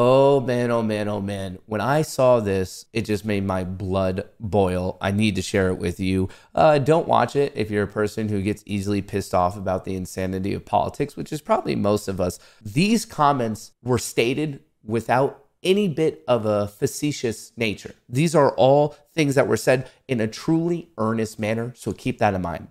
[0.00, 1.58] Oh man, oh man, oh man.
[1.66, 4.96] When I saw this, it just made my blood boil.
[5.00, 6.28] I need to share it with you.
[6.54, 9.96] Uh, don't watch it if you're a person who gets easily pissed off about the
[9.96, 12.38] insanity of politics, which is probably most of us.
[12.62, 17.96] These comments were stated without any bit of a facetious nature.
[18.08, 22.34] These are all things that were said in a truly earnest manner, so keep that
[22.34, 22.68] in mind.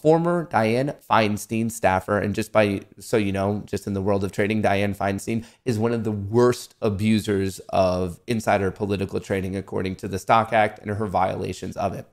[0.00, 4.32] Former Dianne Feinstein staffer, and just by so you know, just in the world of
[4.32, 10.08] trading, Dianne Feinstein is one of the worst abusers of insider political trading, according to
[10.08, 12.06] the Stock Act and her violations of it.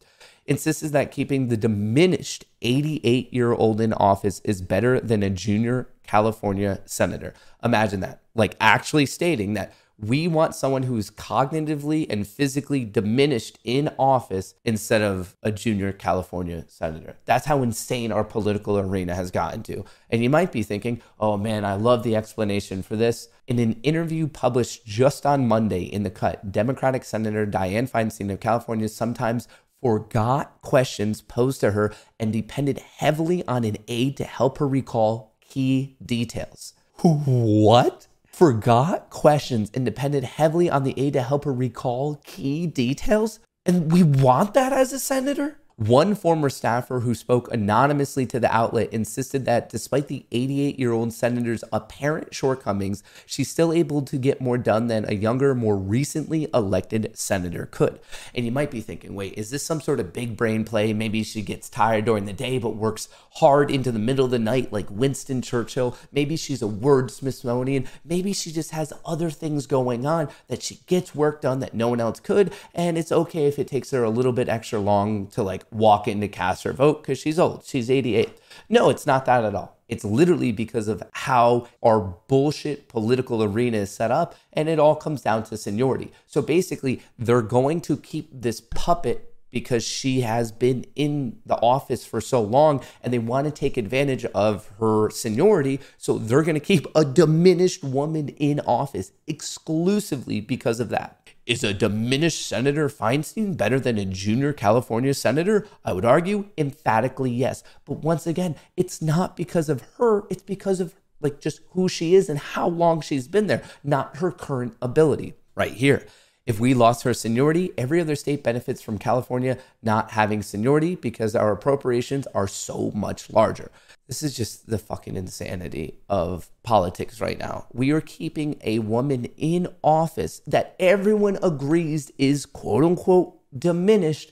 [0.45, 5.89] Insists that keeping the diminished 88 year old in office is better than a junior
[6.03, 7.33] California senator.
[7.63, 13.89] Imagine that, like actually stating that we want someone who's cognitively and physically diminished in
[13.97, 17.17] office instead of a junior California senator.
[17.25, 19.83] That's how insane our political arena has gotten to.
[20.09, 23.29] And you might be thinking, oh man, I love the explanation for this.
[23.47, 28.39] In an interview published just on Monday in The Cut, Democratic Senator Dianne Feinstein of
[28.39, 29.47] California sometimes
[29.81, 35.35] forgot questions posed to her and depended heavily on an aide to help her recall
[35.41, 36.73] key details.
[37.03, 38.07] What?
[38.37, 43.39] Forgot questions and depended heavily on the aide to help her recall key details?
[43.65, 45.59] And we want that as a senator?
[45.77, 50.91] One former staffer who spoke anonymously to the outlet insisted that despite the 88 year
[50.91, 55.77] old senator's apparent shortcomings, she's still able to get more done than a younger, more
[55.77, 57.99] recently elected senator could.
[58.33, 60.93] And you might be thinking, wait, is this some sort of big brain play?
[60.93, 64.39] Maybe she gets tired during the day but works hard into the middle of the
[64.39, 65.95] night like Winston Churchill.
[66.11, 67.87] Maybe she's a word Smithsonian.
[68.03, 71.89] Maybe she just has other things going on that she gets work done that no
[71.89, 72.51] one else could.
[72.73, 76.07] And it's okay if it takes her a little bit extra long to like walk
[76.07, 77.63] in to cast her vote because she's old.
[77.65, 78.29] She's 88.
[78.69, 79.77] No, it's not that at all.
[79.87, 84.95] It's literally because of how our bullshit political arena is set up, and it all
[84.95, 86.11] comes down to seniority.
[86.25, 92.05] So basically, they're going to keep this puppet because she has been in the office
[92.05, 95.79] for so long and they want to take advantage of her seniority.
[95.97, 101.26] So they're going to keep a diminished woman in office exclusively because of that.
[101.47, 105.65] Is a diminished Senator Feinstein better than a junior California senator?
[105.85, 107.63] I would argue emphatically yes.
[107.85, 112.15] But once again, it's not because of her, it's because of like just who she
[112.15, 115.35] is and how long she's been there, not her current ability.
[115.55, 116.05] Right here.
[116.47, 121.35] If we lost her seniority, every other state benefits from California not having seniority because
[121.35, 123.69] our appropriations are so much larger.
[124.07, 127.67] This is just the fucking insanity of politics right now.
[127.73, 134.31] We are keeping a woman in office that everyone agrees is quote unquote diminished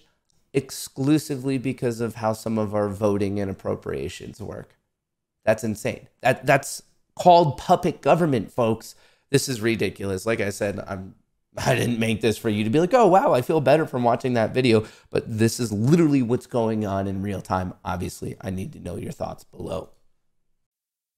[0.53, 4.77] exclusively because of how some of our voting and appropriations work.
[5.43, 6.07] That's insane.
[6.21, 6.81] That that's
[7.19, 8.95] called puppet government, folks.
[9.31, 10.25] This is ridiculous.
[10.25, 11.15] Like I said, I'm
[11.65, 14.03] I didn't make this for you to be like, oh, wow, I feel better from
[14.03, 14.85] watching that video.
[15.09, 17.73] But this is literally what's going on in real time.
[17.83, 19.89] Obviously, I need to know your thoughts below.